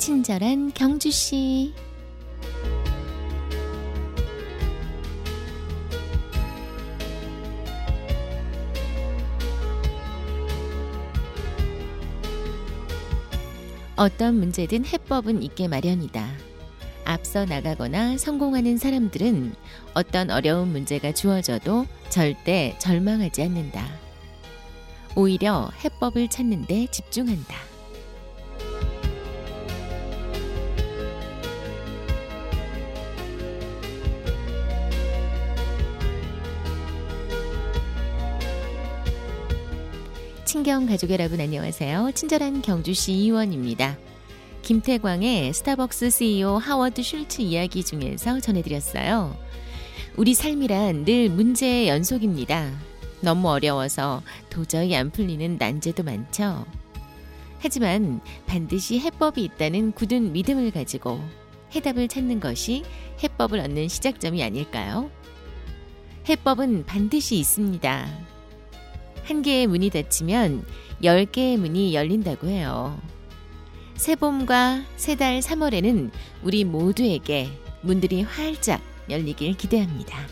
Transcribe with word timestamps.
친절한 0.00 0.72
경주 0.72 1.10
씨. 1.10 1.74
어떤 13.94 14.36
문제든 14.36 14.86
해법은 14.86 15.42
있게 15.42 15.68
마련이다. 15.68 16.26
앞서 17.04 17.44
나가거나 17.44 18.16
성공하는 18.16 18.78
사람들은 18.78 19.54
어떤 19.92 20.30
어려운 20.30 20.68
문제가 20.72 21.12
주어져도 21.12 21.84
절대 22.08 22.74
절망하지 22.78 23.42
않는다. 23.42 23.86
오히려 25.14 25.70
해법을 25.84 26.28
찾는 26.28 26.62
데 26.62 26.86
집중한다. 26.86 27.69
친경 40.60 40.84
가족 40.84 41.08
여러분 41.08 41.40
안녕하세요. 41.40 42.10
친절한 42.12 42.60
경주시 42.60 43.12
의원입니다. 43.12 43.96
김태광의 44.60 45.54
스타벅스 45.54 46.10
CEO 46.10 46.58
하워드 46.58 47.02
슐츠 47.02 47.40
이야기 47.40 47.82
중에서 47.82 48.40
전해드렸어요. 48.40 49.38
우리 50.18 50.34
삶이란 50.34 51.06
늘 51.06 51.30
문제의 51.30 51.88
연속입니다. 51.88 52.72
너무 53.22 53.48
어려워서 53.48 54.22
도저히 54.50 54.94
안 54.94 55.10
풀리는 55.10 55.56
난제도 55.56 56.02
많죠. 56.02 56.66
하지만 57.60 58.20
반드시 58.44 59.00
해법이 59.00 59.42
있다는 59.42 59.92
굳은 59.92 60.34
믿음을 60.34 60.72
가지고 60.72 61.24
해답을 61.74 62.06
찾는 62.06 62.38
것이 62.38 62.82
해법을 63.24 63.60
얻는 63.60 63.88
시작점이 63.88 64.44
아닐까요? 64.44 65.10
해법은 66.28 66.84
반드시 66.84 67.38
있습니다. 67.38 68.29
한 69.30 69.42
개의 69.42 69.68
문이 69.68 69.90
닫히면 69.90 70.64
열 71.04 71.24
개의 71.24 71.56
문이 71.56 71.94
열린다고 71.94 72.48
해요. 72.48 73.00
새봄과 73.94 74.82
새달 74.96 75.38
3월에는 75.38 76.10
우리 76.42 76.64
모두에게 76.64 77.48
문들이 77.82 78.22
활짝 78.22 78.82
열리길 79.08 79.56
기대합니다. 79.56 80.26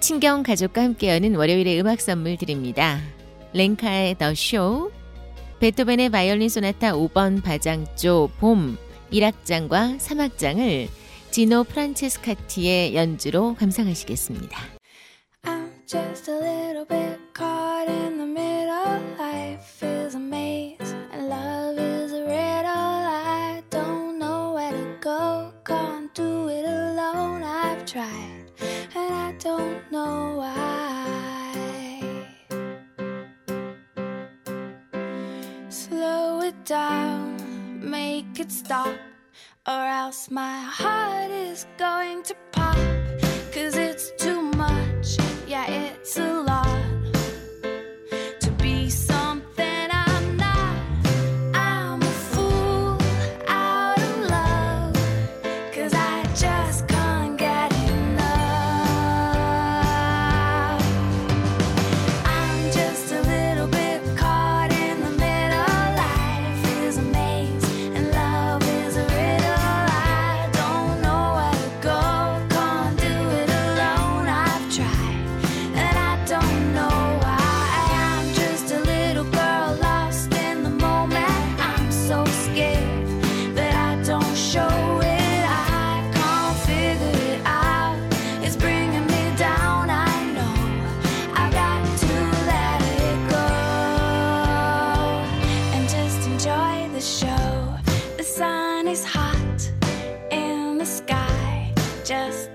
친경 0.00 0.42
가족과 0.42 0.82
함께 0.82 1.14
여는 1.14 1.36
월요일의 1.36 1.80
음악 1.80 2.02
선물 2.02 2.36
드립니다. 2.36 3.00
랭카의 3.54 4.18
더 4.18 4.34
쇼, 4.34 4.92
베토벤의 5.60 6.10
바이올린 6.10 6.50
소나타 6.50 6.92
5번 6.92 7.42
바장조 7.42 8.28
봄 8.38 8.76
1악장과 9.12 9.98
3악장을 9.98 10.88
지노 11.30 11.64
프란체스카티의 11.64 12.94
연주로 12.94 13.54
감상하시겠습니다. 13.54 14.76
Stop. 38.66 39.05
Or 39.66 39.84
else 39.84 40.30
my 40.30 40.60
heart 40.62 41.30
is 41.30 41.66
going 41.76 42.22
to 42.22 42.36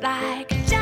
like 0.01 0.51
a 0.51 0.80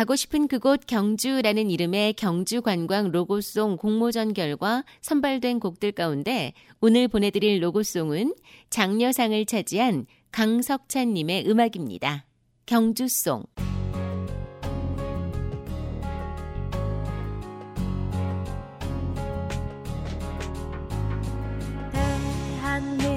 가고 0.00 0.16
싶은 0.16 0.48
그곳 0.48 0.86
경주라는 0.86 1.68
이름의 1.68 2.14
경주 2.14 2.62
관광 2.62 3.10
로고송 3.10 3.76
공모전 3.76 4.32
결과 4.32 4.82
선발된 5.02 5.60
곡들 5.60 5.92
가운데 5.92 6.54
오늘 6.80 7.06
보내드릴 7.06 7.62
로고송은 7.62 8.34
장려상을 8.70 9.44
차지한 9.44 10.06
강석찬님의 10.32 11.46
음악입니다. 11.46 12.24
경주송. 12.64 13.44
대한민 21.92 23.09